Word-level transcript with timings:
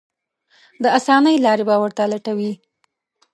د 0.83 0.85
اسانۍ 0.97 1.35
لارې 1.45 1.63
به 1.69 1.75
ورته 1.83 2.03
لټوي. 2.11 2.51